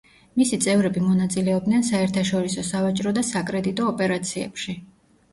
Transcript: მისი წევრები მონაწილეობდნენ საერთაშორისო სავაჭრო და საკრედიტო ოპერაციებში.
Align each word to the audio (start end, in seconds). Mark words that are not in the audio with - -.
მისი 0.41 0.57
წევრები 0.61 1.01
მონაწილეობდნენ 1.09 1.83
საერთაშორისო 1.89 2.63
სავაჭრო 2.69 3.13
და 3.19 3.23
საკრედიტო 3.27 3.85
ოპერაციებში. 3.91 4.75